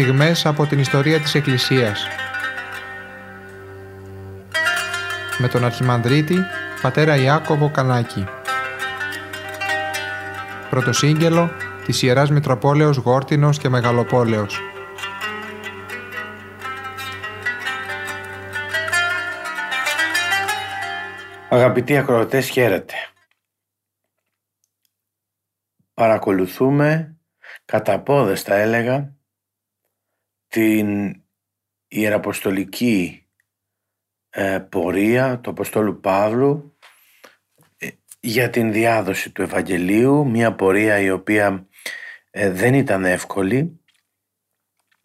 [0.00, 2.06] στιγμές από την ιστορία της Εκκλησίας.
[5.38, 6.36] Με τον Αρχιμανδρίτη,
[6.82, 8.24] πατέρα Ιάκωβο Κανάκη.
[10.70, 11.50] Πρωτοσύγγελο
[11.84, 14.60] της Ιεράς Μητροπόλεως Γόρτινος και Μεγαλοπόλεως.
[21.48, 22.94] Αγαπητοί ακροατές, χαίρετε.
[25.94, 27.16] Παρακολουθούμε
[27.64, 29.15] κατά πόδες θα έλεγα
[30.56, 31.22] την
[31.88, 33.26] ιεραποστολική
[34.30, 36.76] ε, πορεία του Αποστόλου Παύλου
[37.76, 37.88] ε,
[38.20, 41.66] για την διάδοση του Ευαγγελίου, μια πορεία η οποία
[42.30, 43.80] ε, δεν ήταν εύκολη,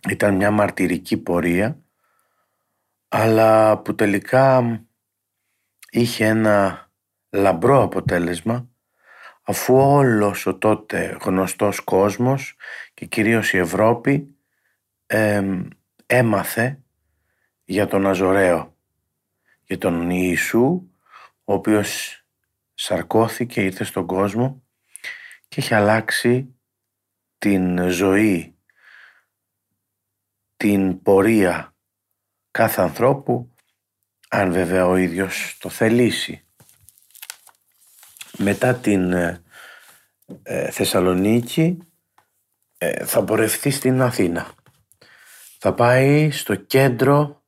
[0.09, 1.81] ήταν μια μαρτυρική πορεία,
[3.07, 4.63] αλλά που τελικά
[5.89, 6.89] είχε ένα
[7.29, 8.69] λαμπρό αποτέλεσμα
[9.41, 12.55] αφού όλος ο τότε γνωστός κόσμος
[12.93, 14.35] και κυρίως η Ευρώπη
[16.05, 16.79] έμαθε
[17.63, 18.77] για τον Αζωραίο,
[19.65, 20.89] για τον Ιησού,
[21.43, 22.21] ο οποίος
[22.73, 24.63] σαρκώθηκε, ήρθε στον κόσμο
[25.47, 26.55] και έχει αλλάξει
[27.37, 28.55] την ζωή,
[30.57, 31.75] την πορεία
[32.51, 33.55] κάθε ανθρώπου,
[34.29, 36.45] αν βέβαια ο ίδιος το θελήσει.
[38.37, 39.43] Μετά την ε,
[40.43, 41.77] ε, Θεσσαλονίκη
[42.77, 44.53] ε, θα πορευτεί στην Αθήνα.
[45.63, 47.43] Θα πάει στο κέντρο,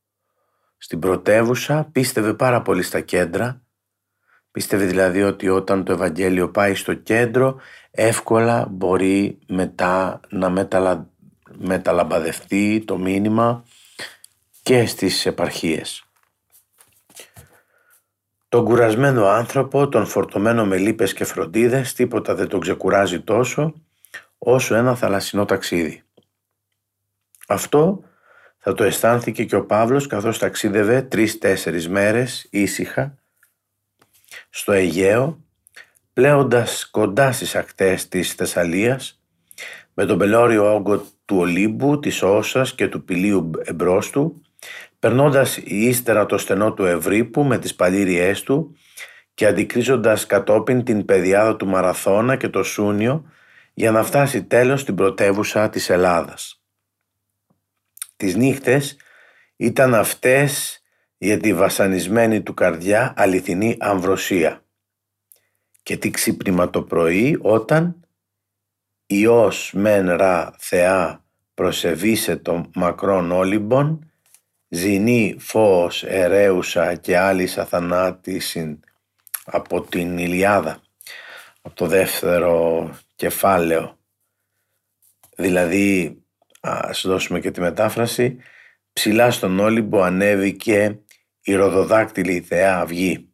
[0.77, 3.61] στην πρωτεύουσα, πίστευε πάρα πολύ στα κέντρα.
[4.51, 7.59] Πίστευε δηλαδή ότι όταν το Ευαγγέλιο πάει στο κέντρο
[7.91, 11.09] εύκολα μπορεί μετά να μεταλα...
[11.57, 13.63] μεταλαμπαδευτεί το μήνυμα
[14.63, 16.03] και στις επαρχίες.
[18.49, 23.73] Τον κουρασμένο άνθρωπο, τον φορτωμένο με λύπες και φροντίδες, τίποτα δεν τον ξεκουράζει τόσο
[24.37, 26.03] όσο ένα θαλασσινό ταξίδι.
[27.47, 28.03] Αυτό
[28.57, 33.17] θα το αισθάνθηκε και ο Παύλος καθώς ταξίδευε τρεις-τέσσερις μέρες ήσυχα
[34.49, 35.43] στο Αιγαίο,
[36.13, 39.21] πλέοντας κοντά στις ακτές της Θεσσαλίας,
[39.93, 44.41] με τον πελώριο όγκο του Ολύμπου, της Όσας και του Πηλίου εμπρός του,
[44.99, 48.75] περνώντας ύστερα το στενό του Ευρύπου με τις παλήριές του
[49.33, 53.25] και αντικρίζοντας κατόπιν την πεδιάδα του Μαραθώνα και το Σούνιο
[53.73, 56.62] για να φτάσει τέλος στην πρωτεύουσα της Ελλάδας.
[58.23, 58.97] Τις νύχτες
[59.55, 60.81] ήταν αυτές
[61.17, 64.63] για τη βασανισμένη του καρδιά αληθινή αμβροσία.
[65.83, 68.07] Και τι ξύπνημα το πρωί όταν
[69.05, 74.11] Υιός μεν ρα Θεά προσεβήσε το μακρόν όλυμπον
[74.67, 78.79] ζηνή φως ερέουσα και άλλη αθανάτησιν
[79.45, 80.81] από την Ηλιάδα
[81.61, 83.97] από το δεύτερο κεφάλαιο.
[85.35, 86.17] Δηλαδή
[86.63, 88.37] ας δώσουμε και τη μετάφραση
[88.93, 90.99] ψηλά στον Όλυμπο ανέβηκε
[91.41, 93.29] η ροδοδάκτυλη θεά αυγή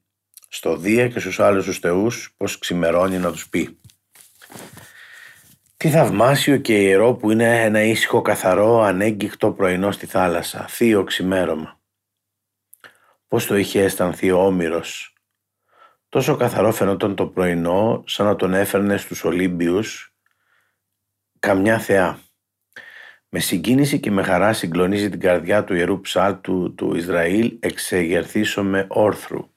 [0.47, 3.79] στο Δία και στους άλλους τους θεούς πως ξημερώνει να τους πει
[5.79, 11.79] τι θαυμάσιο και ιερό που είναι ένα ήσυχο καθαρό ανέγκυχτο πρωινό στη θάλασσα, θείο ξημέρωμα.
[13.27, 15.13] Πώς το είχε αισθανθεί ο Όμηρος.
[16.09, 20.13] Τόσο καθαρό φαινόταν το πρωινό σαν να τον έφερνε στους Ολύμπιους
[21.39, 22.19] καμιά θεά.
[23.29, 29.49] Με συγκίνηση και με χαρά συγκλονίζει την καρδιά του ιερού ψάλτου του Ισραήλ εξεγερθήσομαι όρθρου.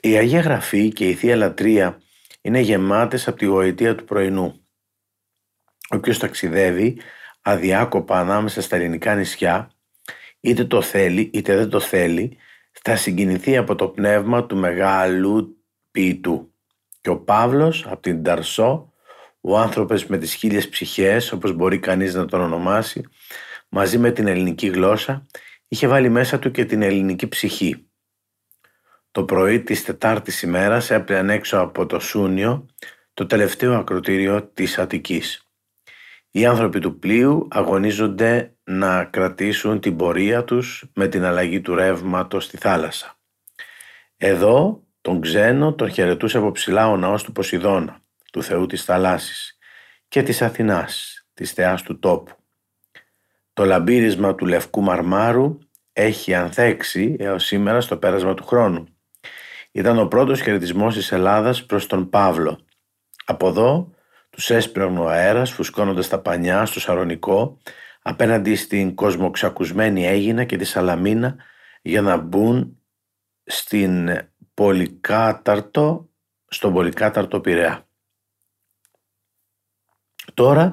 [0.00, 2.02] Η Αγία Γραφή και η Θεία Λατρεία
[2.40, 4.66] είναι γεμάτες από τη γοητεία του πρωινού.
[5.88, 6.98] Όποιος ταξιδεύει
[7.42, 9.70] αδιάκοπα ανάμεσα στα ελληνικά νησιά,
[10.40, 12.36] είτε το θέλει είτε δεν το θέλει,
[12.72, 15.56] θα συγκινηθεί από το πνεύμα του μεγάλου
[15.90, 16.52] ποιητού.
[17.00, 18.92] Και ο Παύλος από την Ταρσό,
[19.46, 23.04] ο άνθρωπος με τις χίλιες ψυχές, όπως μπορεί κανείς να τον ονομάσει,
[23.68, 25.26] μαζί με την ελληνική γλώσσα,
[25.68, 27.86] είχε βάλει μέσα του και την ελληνική ψυχή.
[29.10, 32.66] Το πρωί της Τετάρτης ημέρας έπλεαν έξω από το Σούνιο
[33.14, 35.48] το τελευταίο ακροτήριο της Αττικής.
[36.30, 42.44] Οι άνθρωποι του πλοίου αγωνίζονται να κρατήσουν την πορεία τους με την αλλαγή του ρεύματος
[42.44, 43.18] στη θάλασσα.
[44.16, 48.03] Εδώ τον ξένο τον χαιρετούσε από ψηλά ο ναός του Ποσειδώνα,
[48.34, 49.58] του θεού της θαλάσσης
[50.08, 52.32] και της Αθηνάς, της θεάς του τόπου.
[53.52, 55.58] Το λαμπύρισμα του λευκού μαρμάρου
[55.92, 58.86] έχει ανθέξει έως σήμερα στο πέρασμα του χρόνου
[59.76, 62.60] ήταν ο πρώτος χαιρετισμός της Ελλάδας προς τον Παύλο.
[63.24, 63.94] Από εδώ
[64.30, 67.58] τους έσπρωνε ο αέρας φουσκώνοντας τα πανιά στο Σαρονικό
[68.02, 71.36] απέναντι στην κοσμοξακουσμένη Έγινα και τη Σαλαμίνα
[71.82, 72.78] για να μπουν
[73.44, 74.10] στην
[74.54, 76.08] πολυκάταρτο,
[76.48, 77.88] στον πολυκάταρτο Πειραιά.
[80.34, 80.72] Τώρα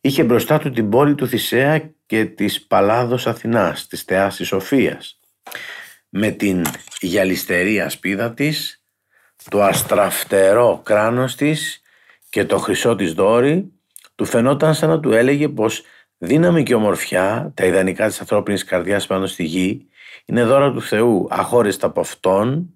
[0.00, 5.20] είχε μπροστά του την πόλη του Θησέα και της Παλάδος Αθηνάς, της θεάς της Σοφίας,
[6.08, 6.64] με την
[7.00, 8.84] γυαλιστερή ασπίδα της,
[9.50, 11.82] το αστραφτερό κράνος της
[12.28, 13.72] και το χρυσό της δόρη,
[14.14, 15.82] του φαινόταν σαν να του έλεγε πως
[16.18, 19.88] δύναμη και ομορφιά, τα ιδανικά της ανθρώπινης καρδιάς πάνω στη γη,
[20.24, 22.74] είναι δώρα του Θεού, αχώριστα από Αυτόν,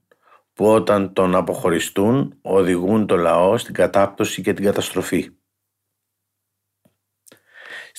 [0.54, 5.30] που όταν τον αποχωριστούν οδηγούν το λαό στην κατάπτωση και την καταστροφή.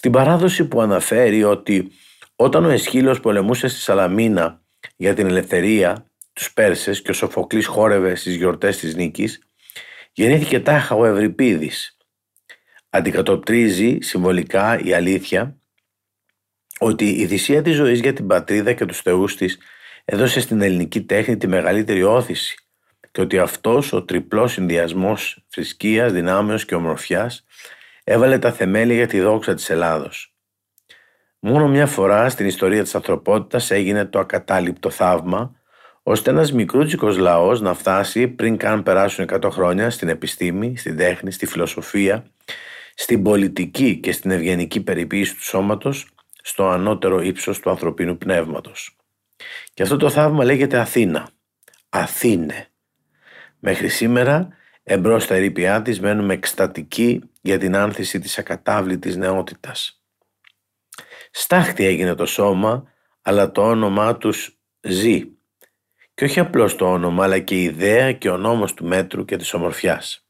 [0.06, 1.92] Στην παράδοση που αναφέρει ότι
[2.36, 4.62] όταν ο Εσχύλος πολεμούσε στη Σαλαμίνα
[4.96, 9.42] για την ελευθερία τους Πέρσες και ο Σοφοκλής χόρευε στις γιορτές της νίκης,
[10.12, 11.98] γεννήθηκε τάχα ο Ευρυπίδης.
[12.90, 15.58] Αντικατοπτρίζει συμβολικά η αλήθεια
[16.80, 19.58] ότι η θυσία της ζωής για την πατρίδα και τους θεούς της
[20.06, 22.56] έδωσε στην ελληνική τέχνη τη μεγαλύτερη όθηση
[23.12, 27.46] και ότι αυτός ο τριπλός συνδυασμός θρησκείας, δυνάμεως και ομορφιάς
[28.08, 30.36] έβαλε τα θεμέλια για τη δόξα της Ελλάδος.
[31.40, 35.56] Μόνο μια φορά στην ιστορία της ανθρωπότητας έγινε το ακατάληπτο θαύμα
[36.04, 41.32] ώστε ένας μικρούτσικος λαός να φτάσει πριν καν περάσουν 100 χρόνια στην επιστήμη, στην τέχνη,
[41.32, 42.26] στη φιλοσοφία,
[42.96, 46.08] στην πολιτική και στην ευγενική περιποίηση του σώματος
[46.42, 48.96] στο ανώτερο ύψος του ανθρωπίνου πνεύματος.
[49.74, 51.30] Και αυτό το θαύμα λέγεται Αθήνα.
[51.90, 52.68] Αθήνε.
[53.60, 54.48] Μέχρι σήμερα
[54.88, 60.02] εμπρός στα ερήπια της μένουμε εκστατικοί για την άνθηση της ακατάβλητης νεότητας.
[61.32, 62.92] Στάχτη έγινε το σώμα,
[63.22, 65.24] αλλά το όνομά τους ζει.
[66.14, 69.36] Και όχι απλώς το όνομα, αλλά και η ιδέα και ο νόμος του μέτρου και
[69.38, 70.28] της ομορφιάς.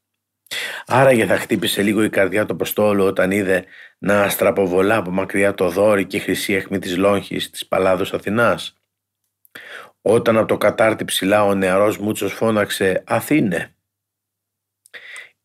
[0.86, 3.64] Άραγε θα χτύπησε λίγο η καρδιά του Αποστόλου όταν είδε
[3.98, 8.78] να αστραποβολά από μακριά το δόρυ και η χρυσή αιχμή της λόγχης της Παλάδος Αθηνάς.
[10.02, 13.75] Όταν από το κατάρτι ψηλά ο νεαρός Μούτσος φώναξε «Αθήνε».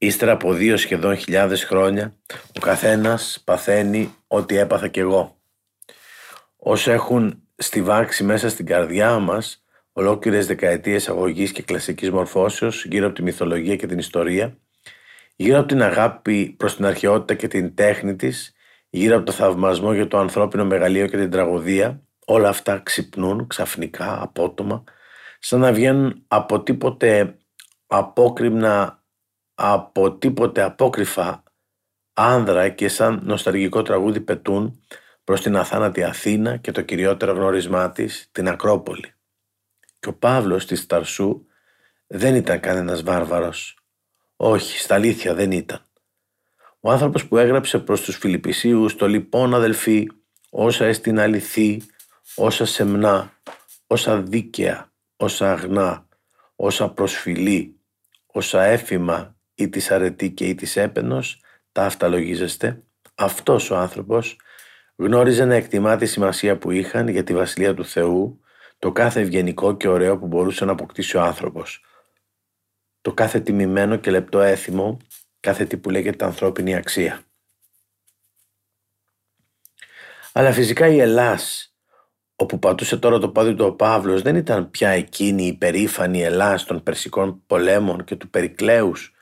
[0.03, 2.13] Ύστερα από δύο σχεδόν χιλιάδες χρόνια
[2.57, 5.41] ο καθένας παθαίνει ό,τι έπαθα κι εγώ.
[6.57, 13.15] Όσοι έχουν στιβάξει μέσα στην καρδιά μας ολόκληρες δεκαετίες αγωγής και κλασικής μορφώσεως γύρω από
[13.15, 14.57] τη μυθολογία και την ιστορία,
[15.35, 18.53] γύρω από την αγάπη προς την αρχαιότητα και την τέχνη της,
[18.89, 24.21] γύρω από το θαυμασμό για το ανθρώπινο μεγαλείο και την τραγωδία, όλα αυτά ξυπνούν ξαφνικά,
[24.21, 24.83] απότομα,
[25.39, 27.37] σαν να βγαίνουν από τίποτε
[27.87, 29.00] απόκριμνα,
[29.55, 31.43] από τίποτε απόκρυφα
[32.13, 34.83] άνδρα και σαν νοσταργικό τραγούδι πετούν
[35.23, 39.13] προς την αθάνατη Αθήνα και το κυριότερο γνωρισμά της, την Ακρόπολη.
[39.99, 41.45] Και ο Παύλος της Ταρσού
[42.07, 43.77] δεν ήταν κανένας βάρβαρος.
[44.35, 45.85] Όχι, στα αλήθεια δεν ήταν.
[46.79, 50.07] Ο άνθρωπος που έγραψε προς τους Φιλιππισίους το λοιπόν αδελφοί
[50.49, 51.81] όσα εστιν αληθή,
[52.35, 53.33] όσα σεμνά,
[53.87, 56.07] όσα δίκαια, όσα αγνά,
[56.55, 57.79] όσα προσφυλή,
[58.25, 61.41] όσα έφημα ή της αρετή και ή της έπαινος,
[61.71, 62.83] τα αυταλογίζεστε,
[63.15, 64.37] αυτός ο άνθρωπος
[64.95, 68.39] γνώριζε να εκτιμά τη σημασία που είχαν για τη Βασιλεία του Θεού
[68.79, 71.85] το κάθε ευγενικό και ωραίο που μπορούσε να αποκτήσει ο άνθρωπος.
[73.01, 74.97] Το κάθε τιμημένο και λεπτό έθιμο,
[75.39, 77.21] κάθε τι που λέγεται ανθρώπινη αξία.
[80.31, 81.75] Αλλά φυσικά η Ελλάς,
[82.35, 86.63] όπου πατούσε τώρα το πόδι του ο Παύλος, δεν ήταν πια εκείνη η υπερήφανη Ελλάς
[86.63, 89.13] των Περσικών πολέμων και του Περικλέους,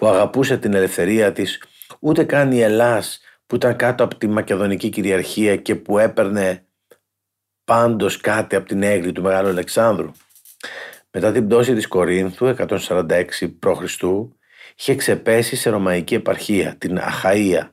[0.00, 1.62] που αγαπούσε την ελευθερία της,
[2.00, 6.66] ούτε καν η Ελλάς που ήταν κάτω από τη Μακεδονική κυριαρχία και που έπαιρνε
[7.64, 10.10] πάντως κάτι από την έγκλη του Μεγάλου Αλεξάνδρου.
[11.10, 13.24] Μετά την πτώση της Κορίνθου 146
[13.58, 14.02] π.Χ.
[14.78, 17.70] είχε ξεπέσει σε ρωμαϊκή επαρχία, την Αχαΐα,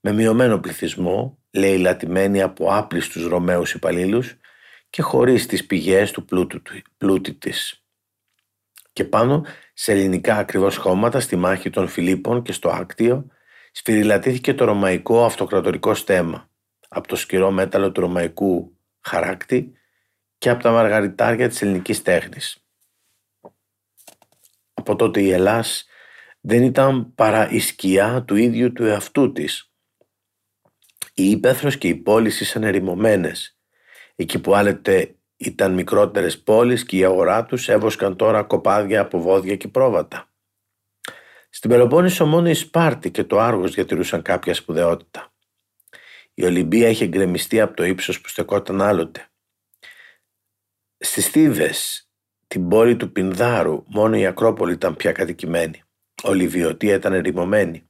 [0.00, 4.36] με μειωμένο πληθυσμό, λέει λατημένη από άπλιστους Ρωμαίους υπαλλήλους
[4.90, 6.62] και χωρίς τις πηγές του πλούτου,
[6.96, 7.81] πλούτη της.
[8.92, 13.26] Και πάνω σε ελληνικά ακριβώς χώματα στη μάχη των Φιλίππων και στο Άκτιο
[13.72, 16.50] σφυριλατήθηκε το ρωμαϊκό αυτοκρατορικό στέμα
[16.88, 19.72] από το σκυρό μέταλλο του ρωμαϊκού χαράκτη
[20.38, 22.66] και από τα μαργαριτάρια της ελληνικής τέχνης.
[24.74, 25.86] Από τότε η Ελλάς
[26.40, 29.72] δεν ήταν παρά η σκιά του ίδιου του εαυτού της.
[31.14, 33.58] Η Ήπεθρος και οι πόλεις ήσαν ερημωμένες.
[34.14, 39.56] Εκεί που άλλοτε ήταν μικρότερες πόλεις και η αγορά τους έβοσκαν τώρα κοπάδια από βόδια
[39.56, 40.26] και πρόβατα.
[41.50, 45.32] Στην Πελοπόννησο μόνο η Σπάρτη και το Άργος διατηρούσαν κάποια σπουδαιότητα.
[46.34, 49.30] Η Ολυμπία είχε γκρεμιστεί από το ύψος που στεκόταν άλλοτε.
[50.98, 52.08] Στις Θήβες,
[52.46, 55.82] την πόλη του Πινδάρου, μόνο η Ακρόπολη ήταν πια κατοικημένη.
[56.22, 57.88] Όλη η Βιωτία ήταν ερημωμένη.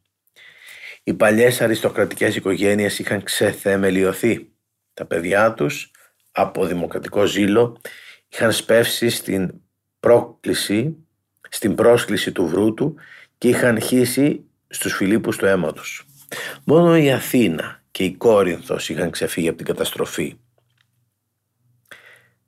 [1.03, 4.53] Οι παλιές αριστοκρατικές οικογένειες είχαν ξεθεμελιωθεί.
[4.95, 5.91] Τα παιδιά τους,
[6.33, 7.81] από δημοκρατικό ζήλο,
[8.29, 9.55] είχαν σπεύσει στην
[10.01, 10.97] πρόκληση,
[11.49, 12.95] στην πρόσκληση του βρούτου
[13.39, 16.07] και είχαν χύσει στους Φιλίππους το αίμα τους.
[16.65, 20.37] Μόνο η Αθήνα και η Κόρινθος είχαν ξεφύγει από την καταστροφή.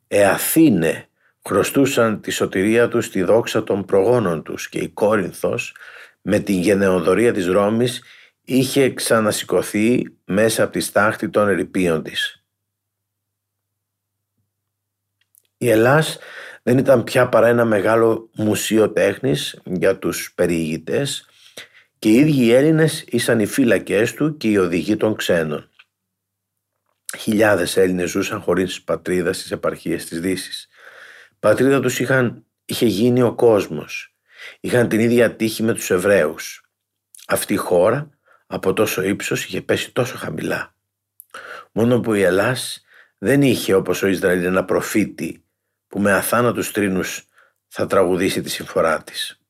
[0.09, 1.09] Ε Αθήνε
[1.45, 5.77] χρωστούσαν τη σωτηρία τους στη δόξα των προγόνων τους και η Κόρινθος
[6.23, 8.03] με την γενεοδορία της Ρώμης
[8.45, 12.44] είχε ξανασηκωθεί μέσα από τη στάχτη των ερηπείων της.
[15.59, 16.19] Η Ελλάς
[16.63, 21.29] δεν ήταν πια παρά ένα μεγάλο μουσείο τέχνης για τους περιηγητές
[21.99, 25.71] και οι ίδιοι οι Έλληνες ήσαν οι φύλακές του και οι οδηγοί των ξένων.
[27.19, 30.69] Χιλιάδες Έλληνες ζούσαν χωρίς πατρίδα στις επαρχίες της Δύσης.
[31.39, 34.17] Πατρίδα τους είχαν, είχε γίνει ο κόσμος.
[34.61, 36.65] Είχαν την ίδια τύχη με τους Εβραίους.
[37.27, 38.11] Αυτή η χώρα
[38.47, 40.75] από τόσο ύψος είχε πέσει τόσο χαμηλά.
[41.73, 42.85] Μόνο που η Ελλάς
[43.19, 45.44] δεν είχε όπως ο Ισραήλ ένα προφήτη
[45.95, 47.29] που με αθάνατους τρίνους
[47.69, 49.41] θα τραγουδήσει τη συμφορά της.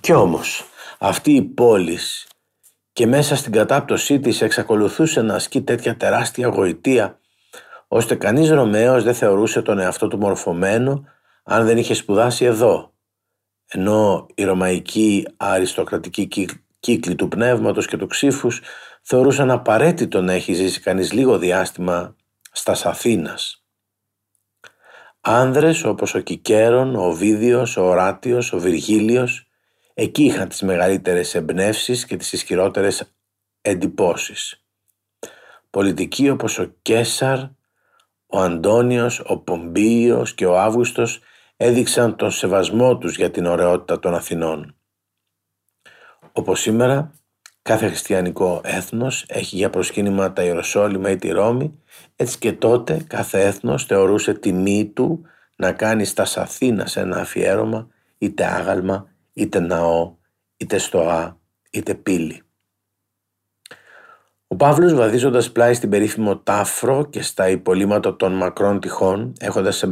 [0.00, 0.64] Κι όμως
[0.98, 2.26] αυτή η πόλης
[2.92, 7.20] και μέσα στην κατάπτωσή της εξακολουθούσε να ασκεί τέτοια τεράστια γοητεία
[7.88, 11.04] ώστε κανείς Ρωμαίος δεν θεωρούσε τον εαυτό του μορφωμένο
[11.44, 12.92] αν δεν είχε σπουδάσει εδώ
[13.66, 16.28] ενώ η ρωμαϊκή αριστοκρατική
[16.80, 18.60] κύκλη του πνεύματος και του ξύφους
[19.02, 22.16] θεωρούσαν απαραίτητο να έχει ζήσει κανείς λίγο διάστημα
[22.52, 23.65] στα Αθήνας.
[25.28, 29.46] Άνδρες όπως ο Κικέρον, ο Βίδιος, ο Οράτιος, ο Βυργίλιος
[29.94, 33.14] εκεί είχαν τις μεγαλύτερες εμπνεύσεις και τις ισχυρότερες
[33.60, 34.64] εντυπώσεις.
[35.70, 37.38] Πολιτικοί όπως ο Κέσαρ,
[38.26, 41.20] ο Αντώνιος, ο Πομπίος και ο Αύγουστος
[41.56, 44.76] έδειξαν τον σεβασμό τους για την ωραιότητα των Αθηνών.
[46.32, 47.12] Όπως σήμερα,
[47.66, 51.82] κάθε χριστιανικό έθνος έχει για προσκύνημα τα Ιεροσόλυμα ή τη Ρώμη,
[52.16, 55.22] έτσι και τότε κάθε έθνος θεωρούσε τιμή του
[55.56, 60.16] να κάνει στα Σαθήνα σε ένα αφιέρωμα είτε άγαλμα, είτε ναό,
[60.56, 62.42] είτε στοά, είτε πύλη.
[64.46, 69.84] Ο Παύλος βαδίζοντας πλάι στην περίφημο Τάφρο και στα υπολείμματα των μακρών τυχών, έχοντας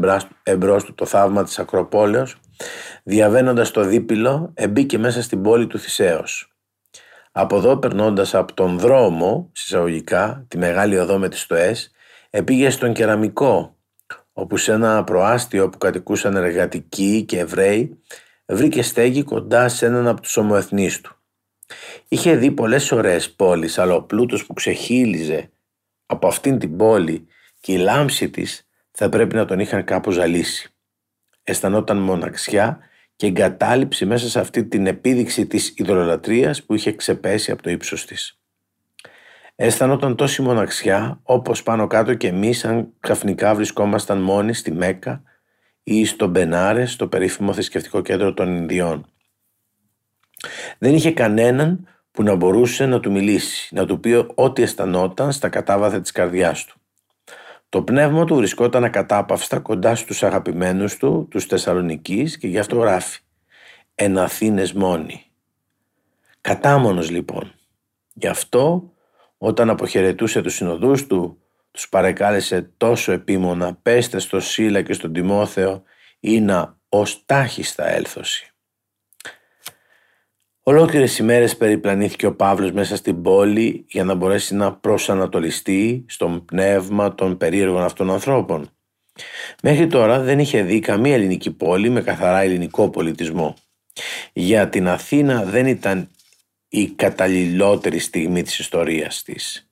[0.42, 2.40] εμπρός του το θαύμα της Ακροπόλεως,
[3.02, 6.53] διαβαίνοντας το δίπυλο, εμπήκε μέσα στην πόλη του Θησέως.
[7.36, 11.92] Από εδώ περνώντας από τον δρόμο, συσσαγωγικά, τη μεγάλη οδό με τις στοές,
[12.30, 13.76] επήγε στον κεραμικό,
[14.32, 17.98] όπου σε ένα προάστιο που κατοικούσαν εργατικοί και Εβραίοι,
[18.46, 21.16] βρήκε στέγη κοντά σε έναν από τους ομοεθνείς του.
[22.08, 25.50] Είχε δει πολλές ωραίες πόλεις, αλλά ο πλούτος που ξεχύλιζε
[26.06, 27.26] από αυτήν την πόλη
[27.60, 30.74] και η λάμψη της θα πρέπει να τον είχαν κάπως ζαλίσει.
[31.42, 32.78] Αισθανόταν μοναξιά
[33.16, 38.06] και εγκατάλειψη μέσα σε αυτή την επίδειξη της ιδωλολατρίας που είχε ξεπέσει από το ύψος
[38.06, 38.38] της.
[39.56, 45.22] Αισθανόταν τόση μοναξιά όπως πάνω κάτω και εμείς αν ξαφνικά βρισκόμασταν μόνοι στη Μέκα
[45.82, 49.06] ή στο Μπενάρε, στο περίφημο θρησκευτικό κέντρο των Ινδιών.
[50.78, 55.48] Δεν είχε κανέναν που να μπορούσε να του μιλήσει, να του πει ό,τι αισθανόταν στα
[55.48, 56.78] κατάβαθα της καρδιάς του.
[57.74, 63.20] Το πνεύμα του βρισκόταν ακατάπαυστα κοντά στους αγαπημένους του, τους Θεσσαλονικείς και γι' αυτό γράφει
[63.94, 65.24] «Εν Αθήνες μόνοι».
[66.40, 67.54] Κατάμονος λοιπόν.
[68.12, 68.92] Γι' αυτό
[69.38, 71.38] όταν αποχαιρετούσε τους συνοδούς του,
[71.70, 75.82] τους παρεκάλεσε τόσο επίμονα «Πέστε στο Σίλα και στον Τιμόθεο
[76.20, 78.53] ή να ως τάχιστα έλθωση».
[80.66, 87.14] Ολόκληρες ημέρες περιπλανήθηκε ο Παύλος μέσα στην πόλη για να μπορέσει να προσανατολιστεί στον πνεύμα
[87.14, 88.70] των περίεργων αυτών ανθρώπων.
[89.62, 93.54] Μέχρι τώρα δεν είχε δει καμία ελληνική πόλη με καθαρά ελληνικό πολιτισμό.
[94.32, 96.08] Για την Αθήνα δεν ήταν
[96.68, 99.68] η καταλληλότερη στιγμή της ιστορίας της.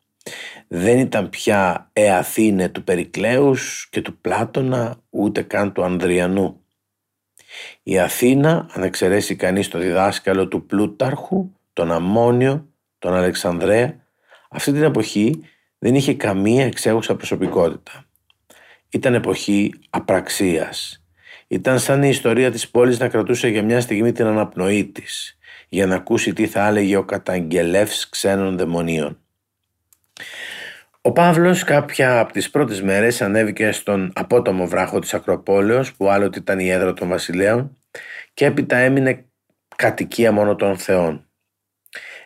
[0.69, 6.62] Δεν ήταν πια «Ε Αθήνε» του Περικλέους και του Πλάτωνα ούτε καν του Ανδριανού.
[7.83, 12.69] Η Αθήνα, αν εξαιρέσει κανείς το διδάσκαλο του Πλούταρχου, τον Αμμόνιο,
[12.99, 13.97] τον Αλεξανδρέα,
[14.51, 15.41] αυτή την εποχή
[15.79, 18.05] δεν είχε καμία εξέχουσα προσωπικότητα.
[18.89, 21.05] Ήταν εποχή απραξίας.
[21.49, 25.87] Ήταν σαν η ιστορία της πόλης να κρατούσε για μια στιγμή την αναπνοή της, για
[25.87, 29.19] να ακούσει τι θα έλεγε ο καταγγελεύς ξένων δαιμονίων.
[31.05, 36.39] Ο Παύλος κάποια από τις πρώτες μέρες ανέβηκε στον απότομο βράχο της Ακροπόλεως που άλλοτε
[36.39, 37.77] ήταν η έδρα των βασιλέων
[38.35, 39.25] και έπειτα έμεινε
[39.77, 41.27] κατοικία μόνο των θεών.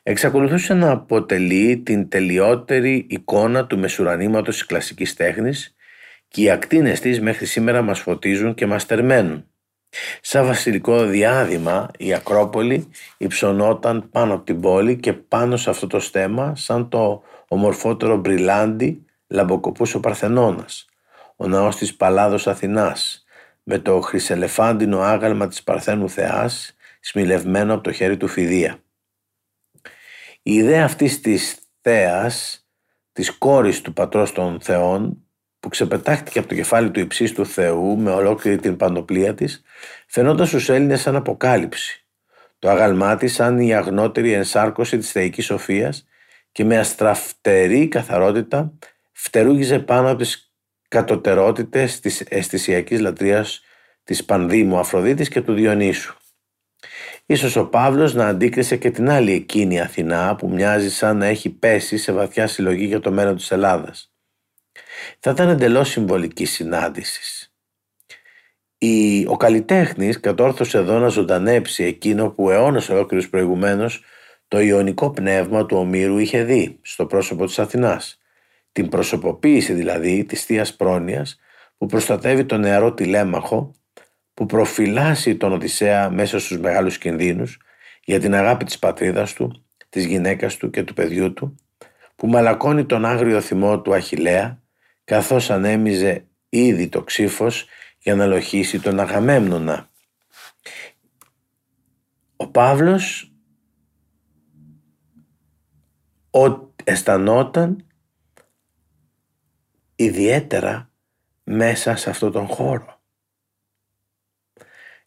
[0.03, 5.75] Εξακολουθούσε να αποτελεί την τελειότερη εικόνα του μεσουρανήματος της κλασικής τέχνης
[6.29, 9.51] και οι ακτίνες της μέχρι σήμερα μας φωτίζουν και μας τερμαίνουν.
[10.21, 16.01] Σαν βασιλικό διάδημα η Ακρόπολη υψωνόταν πάνω από την πόλη και πάνω σε αυτό το
[16.01, 20.87] στέμα σαν το ομορφότερο μπριλάντι λαμποκοπούς ο Παρθενώνας,
[21.37, 23.25] ο ναός της Παλάδος Αθηνάς,
[23.63, 28.79] με το χρυσελεφάντινο άγαλμα της Παρθένου Θεάς, σμιλευμένο από το χέρι του Φιδία.
[30.43, 32.67] Η ιδέα αυτής της θέας,
[33.13, 35.21] της κόρης του πατρός των θεών,
[35.61, 39.63] που ξεπετάχτηκε από το κεφάλι του υψίστου Θεού με ολόκληρη την παντοπλία της,
[40.07, 42.07] φαινόταν στους Έλληνες σαν αποκάλυψη.
[42.59, 46.07] Το άγαλμά της σαν η αγνότερη ενσάρκωση της θεϊκής σοφίας
[46.57, 48.73] και με αστραφτερή καθαρότητα
[49.13, 50.53] φτερούγιζε πάνω από τις
[50.89, 53.63] κατωτερότητες της αισθησιακής λατρείας
[54.05, 56.17] της Πανδήμου Αφροδίτης και του Διονύσου.
[57.27, 61.51] Ίσως ο Παύλος να αντίκρισε και την άλλη εκείνη Αθηνά που μοιάζει σαν να έχει
[61.51, 64.13] πέσει σε βαθιά συλλογή για το μέλλον της Ελλάδας.
[65.19, 67.51] Θα ήταν εντελώς συμβολική συνάντηση.
[69.27, 74.05] Ο καλλιτέχνης κατόρθωσε εδώ να ζωντανέψει εκείνο που αιώνε ολόκληρου προηγουμένως
[74.49, 78.21] το ιονικό πνεύμα του Ομήρου είχε δει στο πρόσωπο της Αθηνάς.
[78.73, 81.39] Την προσωποποίηση δηλαδή της θείας πρόνοιας
[81.79, 83.75] που προστατεύει τον νεαρό τηλέμαχο,
[84.35, 87.59] που προφυλάσσει τον Οδυσσέα μέσα στους μεγάλους κινδύνους
[88.05, 91.55] για την αγάπη της πατρίδας του, της γυναίκας του και του παιδιού του,
[92.17, 94.63] που μαλακώνει τον άγριο θυμό του Αχιλέα,
[95.05, 97.67] καθώς ανέμιζε ήδη το ξύφος
[97.99, 99.91] για να λοχίσει τον Αγαμέμνονα.
[102.37, 103.36] Ο Παύλος
[106.37, 107.85] ο, αισθανόταν
[109.97, 110.91] ιδιαίτερα
[111.45, 113.01] μέσα σε αυτόν τον χώρο.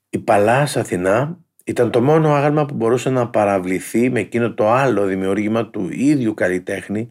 [0.10, 5.06] Η Παλάς Αθηνά ήταν το μόνο άγαλμα που μπορούσε να παραβληθεί με εκείνο το άλλο
[5.06, 7.10] δημιούργημα του ίδιου καλλιτέχνη,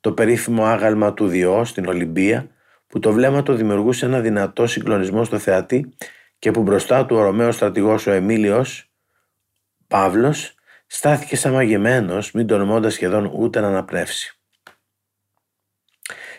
[0.00, 2.50] το περίφημο άγαλμα του Διό στην Ολυμπία,
[2.86, 5.94] που το βλέμμα του δημιουργούσε ένα δυνατό συγκλονισμό στο θεατή
[6.38, 8.90] και που μπροστά του ο Ρωμαίος στρατηγός ο Εμίλιος
[9.86, 10.55] Παύλος
[10.86, 14.36] στάθηκε σαν μαγεμένος, μην τολμώντας σχεδόν ούτε να αναπνεύσει.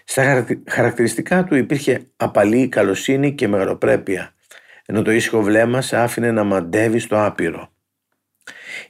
[0.03, 4.33] Στα χαρακτηριστικά του υπήρχε απαλή καλοσύνη και μεγαλοπρέπεια,
[4.85, 7.71] ενώ το ήσυχο βλέμμα σε άφηνε να μαντεύει στο άπειρο.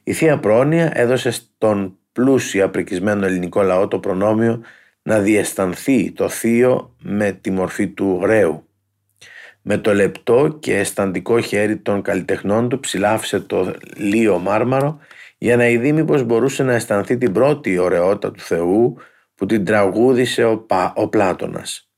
[0.03, 4.61] Η Θεία Πρόνοια έδωσε στον πλούσια πρικισμένο ελληνικό λαό το προνόμιο
[5.01, 8.67] να διαισθανθεί το θείο με τη μορφή του γρέου.
[9.61, 14.99] Με το λεπτό και αισθαντικό χέρι των καλλιτεχνών του ψηλάφισε το λίο μάρμαρο
[15.37, 18.97] για να ειδεί μήπως μπορούσε να αισθανθεί την πρώτη ωραιότητα του Θεού
[19.35, 21.89] που την τραγούδισε ο, Πα, ο Πλάτωνας.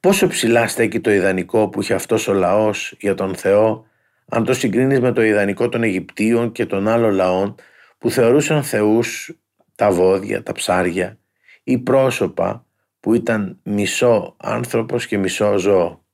[0.00, 3.86] Πόσο ψηλά στέκει το ιδανικό που είχε αυτός ο λαός για τον Θεό
[4.28, 7.54] αν το συγκρίνεις με το ιδανικό των Αιγυπτίων και των άλλων λαών
[7.98, 9.38] που θεωρούσαν θεούς
[9.74, 11.18] τα βόδια, τα ψάρια
[11.62, 12.66] ή πρόσωπα
[13.00, 16.04] που ήταν μισό άνθρωπος και μισό ζώο.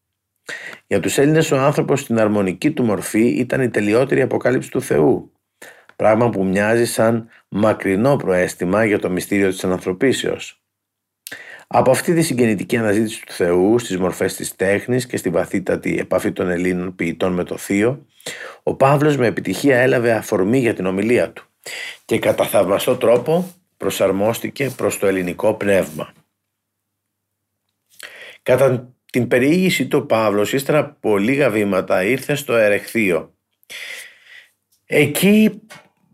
[0.87, 5.32] Για τους Έλληνες ο άνθρωπος στην αρμονική του μορφή ήταν η τελειότερη αποκάλυψη του Θεού
[6.03, 10.63] πράγμα που μοιάζει σαν μακρινό προέστημα για το μυστήριο της ανθρωπίσεως.
[11.67, 16.33] Από αυτή τη συγγεννητική αναζήτηση του Θεού στις μορφές της τέχνης και στη βαθύτατη επαφή
[16.33, 18.07] των Ελλήνων ποιητών με το Θείο,
[18.63, 21.45] ο Παύλος με επιτυχία έλαβε αφορμή για την ομιλία του
[22.05, 26.13] και κατά θαυμαστό τρόπο προσαρμόστηκε προς το ελληνικό πνεύμα.
[28.43, 33.35] Κατά την περιήγηση του Παύλος, ύστερα από λίγα βήματα, ήρθε στο Ερεχθείο.
[34.95, 35.63] Εκεί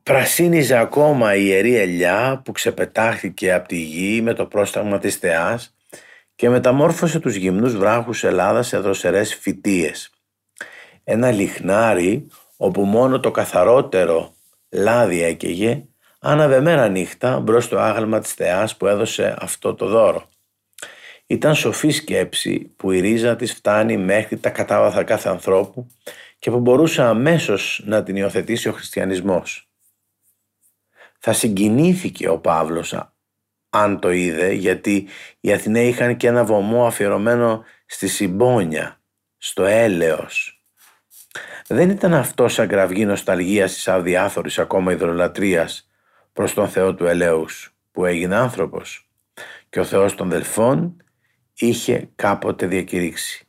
[0.08, 5.74] Πρασίνιζε ακόμα η ιερή ελιά που ξεπετάχθηκε από τη γη με το πρόσταγμα της θεάς
[6.34, 10.10] και μεταμόρφωσε τους γυμνούς βράχους Ελλάδας σε δροσερές φυτίες.
[11.04, 14.34] Ένα λιχνάρι όπου μόνο το καθαρότερο
[14.70, 15.84] λάδι έκαιγε
[16.20, 20.28] άναβε μέρα νύχτα μπρος στο άγαλμα της θεάς που έδωσε αυτό το δώρο.
[21.26, 25.86] Ήταν σοφή σκέψη που η ρίζα της φτάνει μέχρι τα κατάβαθα κάθε ανθρώπου
[26.38, 29.67] και που μπορούσε αμέσως να την υιοθετήσει ο χριστιανισμός.
[31.18, 32.94] Θα συγκινήθηκε ο Παύλος
[33.70, 35.08] αν το είδε γιατί
[35.40, 39.00] οι Αθηναίοι είχαν και ένα βωμό αφιερωμένο στη συμπόνια,
[39.36, 40.62] στο έλεος.
[41.66, 45.88] Δεν ήταν αυτός σαν κραυγή νοσταλγίας της αδιάφορης ακόμα υδρολατρείας
[46.32, 49.08] προς τον Θεό του ελέους που έγινε άνθρωπος
[49.68, 51.02] και ο Θεός των Δελφών
[51.54, 53.46] είχε κάποτε διακηρύξει.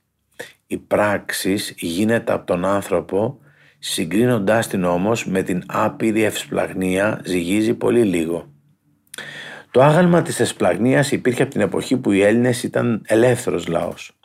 [0.67, 3.39] Η πράξη γίνεται από τον άνθρωπο
[3.79, 8.53] Συγκρίνοντάς την όμως με την άπειρη ευσπλαγνία ζυγίζει πολύ λίγο.
[9.71, 14.19] Το άγαλμα της ευσπλαγνίας υπήρχε από την εποχή που οι Έλληνες ήταν ελεύθερος λαός.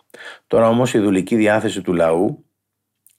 [0.47, 2.45] Τώρα όμως η δουλική διάθεση του λαού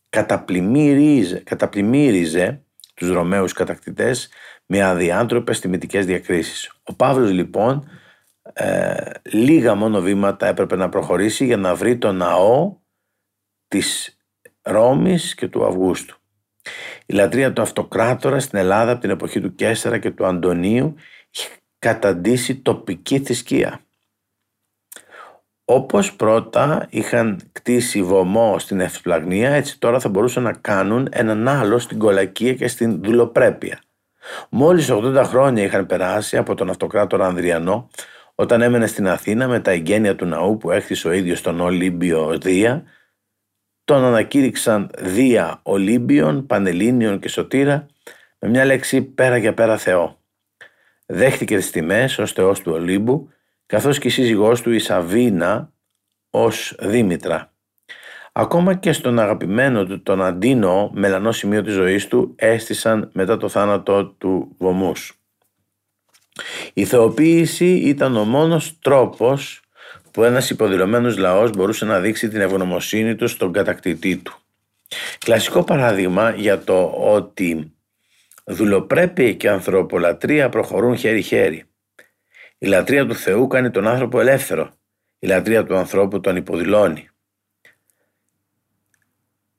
[0.09, 4.29] καταπλημμύριζε, καταπλημμύριζε τους Ρωμαίους κατακτητές
[4.65, 6.71] με αδιάντροπες τιμητικές διακρίσεις.
[6.83, 7.89] Ο Παύλος λοιπόν
[8.53, 12.77] ε, λίγα μόνο βήματα έπρεπε να προχωρήσει για να βρει το ναό
[13.67, 14.17] της
[14.61, 16.17] Ρώμης και του Αυγούστου.
[17.05, 20.95] Η λατρεία του αυτοκράτορα στην Ελλάδα από την εποχή του Κέσσαρα και του Αντωνίου
[21.31, 21.49] είχε
[21.79, 23.79] καταντήσει τοπική θρησκεία.
[25.65, 31.79] Όπως πρώτα είχαν κτίσει βωμό στην Ευσπλαγνία, έτσι τώρα θα μπορούσαν να κάνουν έναν άλλο
[31.79, 33.79] στην Κολακία και στην Δουλοπρέπεια.
[34.49, 37.89] Μόλις 80 χρόνια είχαν περάσει από τον αυτοκράτορα Ανδριανό
[38.35, 42.37] όταν έμενε στην Αθήνα με τα εγγένεια του ναού που έκτισε ο ίδιος τον Ολύμπιο
[42.37, 42.83] Δία,
[43.85, 47.85] τον ανακήρυξαν Δία Ολύμπιον, Πανελλήνιον και Σωτήρα
[48.39, 50.19] με μια λέξη πέρα για πέρα Θεό.
[51.05, 53.29] Δέχτηκε τις τιμές ως Θεός του Ολύμπου
[53.65, 55.71] καθώς και η σύζυγός του η Σαβίνα
[56.29, 57.53] ως Δήμητρα.
[58.31, 63.49] Ακόμα και στον αγαπημένο του τον Αντίνο μελανό σημείο της ζωής του έστησαν μετά το
[63.49, 65.19] θάνατο του βωμούς.
[66.73, 69.64] Η θεοποίηση ήταν ο μόνος τρόπος
[70.15, 74.33] που ένας υποδηλωμένος λαός μπορούσε να δείξει την ευγνωμοσύνη του στον κατακτητή του.
[75.19, 77.73] Κλασικό παράδειγμα για το ότι
[78.43, 81.63] δουλοπρέπεια και ανθρωπολατρεία προχωρούν χέρι-χέρι.
[82.57, 84.73] Η λατρεία του Θεού κάνει τον άνθρωπο ελεύθερο.
[85.19, 87.09] Η λατρεία του ανθρώπου τον υποδηλώνει.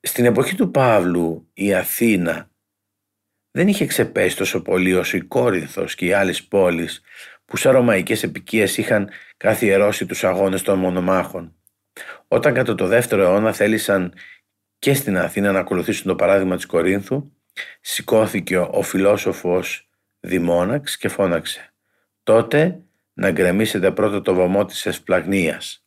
[0.00, 2.50] Στην εποχή του Παύλου η Αθήνα
[3.50, 7.02] δεν είχε ξεπέσει τόσο πολύ όσο η Κόρινθος και οι άλλες πόλεις
[7.46, 11.54] που σαν ρωμαϊκές επικίες είχαν καθιερώσει τους αγώνες των μονομάχων.
[12.28, 14.14] Όταν κατά το δεύτερο αιώνα θέλησαν
[14.78, 17.32] και στην Αθήνα να ακολουθήσουν το παράδειγμα της Κορίνθου,
[17.80, 19.88] σηκώθηκε ο φιλόσοφος
[20.20, 21.72] Δημόναξ και φώναξε
[22.22, 22.80] «Τότε
[23.12, 25.84] να γκρεμίσετε πρώτα το βωμό της Εσπλαγνίας».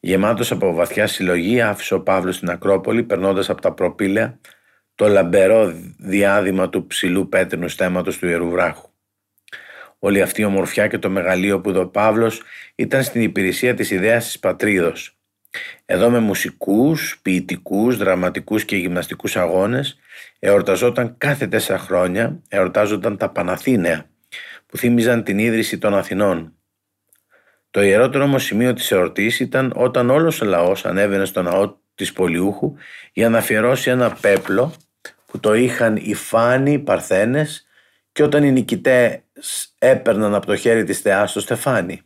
[0.00, 4.38] Γεμάτος από βαθιά συλλογή άφησε ο Παύλος στην Ακρόπολη περνώντας από τα προπήλαια
[4.94, 8.93] το λαμπερό διάδημα του ψηλού πέτρινου στέματος του Ιερού Βράχου.
[10.06, 12.42] Όλη αυτή η ομορφιά και το μεγαλείο που είδε ο Παύλος
[12.74, 15.18] ήταν στην υπηρεσία της ιδέας της πατρίδος.
[15.84, 19.98] Εδώ με μουσικούς, ποιητικούς, δραματικούς και γυμναστικούς αγώνες
[20.38, 24.06] εορταζόταν κάθε τέσσερα χρόνια, εορτάζονταν τα Παναθήναια
[24.66, 26.54] που θύμιζαν την ίδρυση των Αθηνών.
[27.70, 32.12] Το ιερότερο όμως σημείο της εορτής ήταν όταν όλος ο λαός ανέβαινε στο ναό της
[32.12, 32.74] Πολιούχου
[33.12, 34.74] για να αφιερώσει ένα πέπλο
[35.26, 37.66] που το είχαν οι φάνοι οι παρθένες
[38.12, 39.18] και όταν οι νικητές
[39.78, 42.00] έπαιρναν από το χέρι της θεάς το στεφάνι.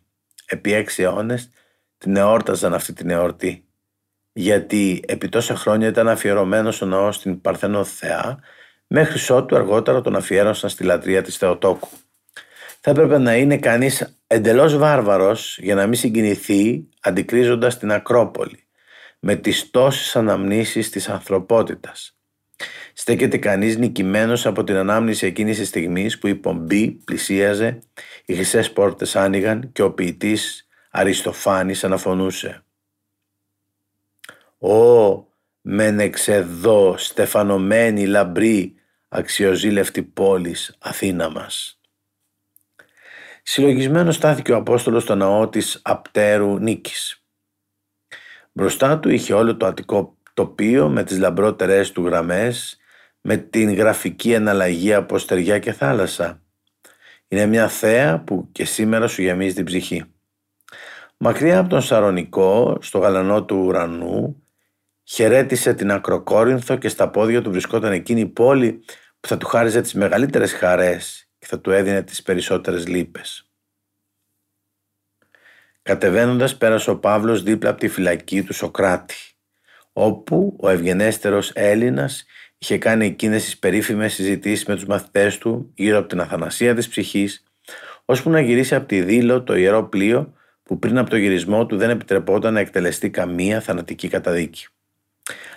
[0.47, 1.51] Επί έξι αιώνες
[1.99, 3.69] την εόρταζαν αυτή την εορτή
[4.39, 8.39] γιατί επί τόσα χρόνια ήταν αφιερωμένος ο ναός στην Παρθένο Θεά
[8.87, 11.89] μέχρι ότου αργότερα τον αφιέρωσαν στη λατρεία της Θεοτόκου.
[12.81, 18.67] Θα έπρεπε να είναι κανείς εντελώς βάρβαρος για να μην συγκινηθεί αντικρίζοντας την Ακρόπολη
[19.19, 22.18] με τις τόσες αναμνήσεις της ανθρωπότητας.
[22.93, 27.79] Στέκεται κανείς νικημένος από την ανάμνηση εκείνης της στιγμής που η πομπή πλησίαζε,
[28.25, 32.63] οι χρυσές πόρτες άνοιγαν και ο ποιητής Αριστοφάνης αναφωνούσε.
[34.59, 35.27] «Ω,
[35.61, 38.75] μεν εξεδώ στεφανωμένη λαμπρή
[39.09, 41.81] αξιοζήλευτη πόλης Αθήνα μας».
[43.43, 47.23] Συλλογισμένος στάθηκε ο Απόστολος στο ναό της Απτέρου Νίκης.
[48.53, 52.79] Μπροστά του είχε όλο το αττικό τοπίο με τις λαμπρότερες του γραμμές,
[53.21, 56.43] με την γραφική εναλλαγή από στεριά και θάλασσα.
[57.29, 60.05] Είναι μια θέα που και σήμερα σου γεμίζει την ψυχή.
[61.17, 64.43] Μακριά από τον Σαρονικό, στο γαλανό του ουρανού,
[65.05, 68.85] χαιρέτησε την Ακροκόρινθο και στα πόδια του βρισκόταν εκείνη η πόλη
[69.21, 73.51] που θα του χάριζε τις μεγαλύτερες χαρές και θα του έδινε τις περισσότερες λύπες.
[75.83, 79.38] Κατεβαίνοντας πέρασε ο Παύλος δίπλα από τη φυλακή του Σοκράτη,
[80.01, 82.25] όπου ο ευγενέστερος Έλληνας
[82.59, 86.89] είχε κάνει εκείνες τις περίφημες συζητήσεις με τους μαθητές του γύρω από την αθανασία της
[86.89, 87.45] ψυχής,
[88.05, 90.33] ώσπου να γυρίσει από τη Δήλο το ιερό πλοίο
[90.63, 94.67] που πριν από το γυρισμό του δεν επιτρεπόταν να εκτελεστεί καμία θανατική καταδίκη.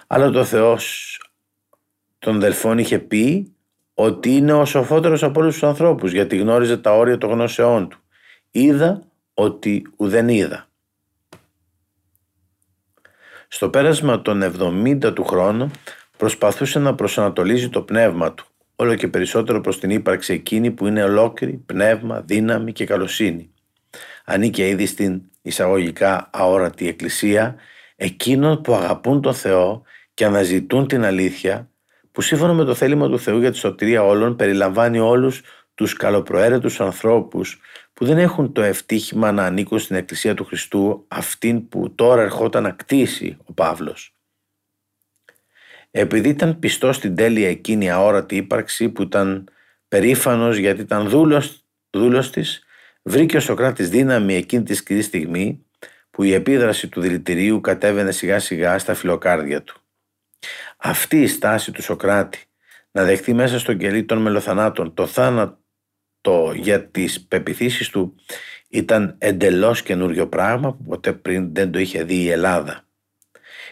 [0.08, 1.18] Αλλά το Θεός
[2.20, 3.56] των Δελφών είχε πει
[3.94, 8.00] ότι είναι ο σοφότερος από όλους τους ανθρώπους γιατί γνώριζε τα όρια των γνώσεών του.
[8.52, 10.71] Είδα ότι ουδέν είδα.
[13.54, 15.72] Στο πέρασμα των 70 του χρόνου
[16.18, 21.04] προσπαθούσε να προσανατολίζει το πνεύμα του όλο και περισσότερο προς την ύπαρξη εκείνη που είναι
[21.04, 23.54] ολόκληρη πνεύμα, δύναμη και καλοσύνη.
[24.26, 27.56] Ανήκε ήδη στην εισαγωγικά αόρατη εκκλησία
[27.96, 29.82] εκείνων που αγαπούν τον Θεό
[30.14, 31.70] και αναζητούν την αλήθεια
[32.12, 35.42] που σύμφωνα με το θέλημα του Θεού για τη σωτηρία όλων περιλαμβάνει όλους
[35.82, 37.60] τους καλοπροαίρετους ανθρώπους
[37.94, 42.64] που δεν έχουν το ευτύχημα να ανήκουν στην Εκκλησία του Χριστού αυτήν που τώρα ερχόταν
[42.64, 44.16] να κτίσει ο Παύλος.
[45.92, 49.50] Επειδή ήταν πιστός στην τέλεια εκείνη αόρατη ύπαρξη που ήταν
[49.88, 52.64] περήφανος γιατί ήταν δούλος, δούλος της,
[53.02, 55.66] βρήκε ο Σοκράτης δύναμη εκείνη τη σκληρή στιγμή
[56.10, 59.82] που η επίδραση του δηλητηρίου κατέβαινε σιγά σιγά στα φιλοκάρδια του.
[60.78, 62.46] Αυτή η στάση του Σοκράτη
[62.92, 65.60] να δεχτεί μέσα στον κελί των μελοθανάτων το θάνατο
[66.56, 68.16] για τις πεπιθήσεις του
[68.70, 72.84] ήταν εντελώς καινούριο πράγμα που ποτέ πριν δεν το είχε δει η Ελλάδα.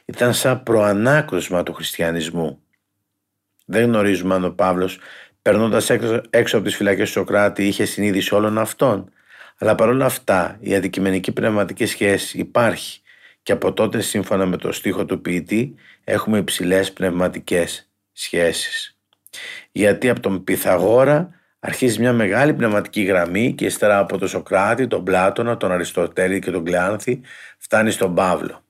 [0.06, 2.62] Ήταν σαν προανάκρουσμα του χριστιανισμού.
[3.66, 5.00] Δεν γνωρίζουμε αν ο Παύλος
[5.42, 5.90] Περνώντας
[6.30, 9.12] έξω από τις φυλακές του Σοκράτη είχε συνείδηση όλων αυτών.
[9.58, 13.02] Αλλά παρόλα αυτά η αντικειμενική πνευματική σχέση υπάρχει
[13.44, 18.98] και από τότε σύμφωνα με το στίχο του ποιητή έχουμε υψηλές πνευματικές σχέσεις.
[19.72, 25.04] Γιατί από τον Πυθαγόρα αρχίζει μια μεγάλη πνευματική γραμμή και ύστερα από τον Σοκράτη, τον
[25.04, 27.22] Πλάτωνα, τον Αριστοτέλη και τον Κλεάνθη
[27.58, 28.64] φτάνει στον Παύλο.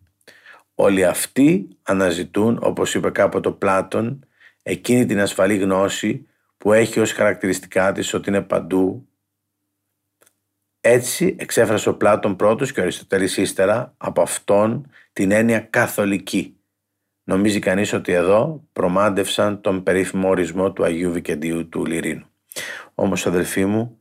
[0.76, 4.26] Όλοι αυτοί αναζητούν, όπως είπε κάποτε ο Πλάτων,
[4.64, 9.08] εκείνη την ασφαλή γνώση που έχει ως χαρακτηριστικά της ότι είναι παντού.
[10.82, 16.54] Έτσι εξέφρασε ο Πλάτων πρώτος και ο Αριστοτέλης ύστερα από αυτόν την έννοια καθολική.
[17.24, 22.30] Νομίζει κανείς ότι εδώ προμάντευσαν τον περίφημο ορισμό του Αγίου Βικεντίου του Λυρίνου.
[22.96, 24.00] Όμως αδελφοί μου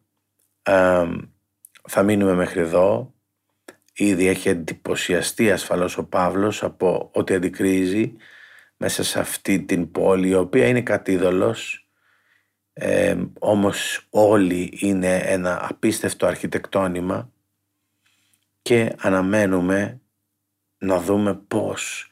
[1.89, 3.15] θα μείνουμε μέχρι εδώ.
[3.93, 8.17] Ήδη έχει εντυπωσιαστεί ασφαλώς ο Παύλος από ό,τι αντικρίζει
[8.77, 11.89] μέσα σε αυτή την πόλη η οποία είναι κατήδωλος
[12.81, 17.31] ε, όμως όλοι είναι ένα απίστευτο αρχιτεκτόνημα
[18.63, 20.01] και αναμένουμε
[20.79, 22.11] να δούμε πώς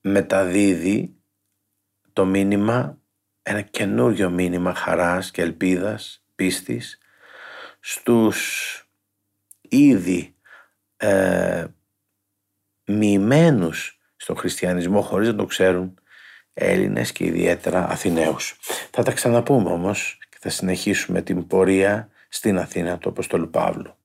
[0.00, 1.14] μεταδίδει
[2.12, 2.98] το μήνυμα,
[3.48, 6.98] ένα καινούριο μήνυμα χαράς και ελπίδας, πίστης
[7.80, 8.38] στους
[9.60, 10.34] ήδη
[10.96, 11.64] ε,
[12.84, 15.98] μοιημένους στον χριστιανισμό χωρίς να το ξέρουν
[16.54, 18.58] Έλληνες και ιδιαίτερα Αθηναίους.
[18.90, 23.95] Θα τα ξαναπούμε όμως και θα συνεχίσουμε την πορεία στην Αθήνα του Αποστολού Παύλου.